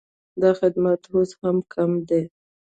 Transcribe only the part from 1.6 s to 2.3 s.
کم دی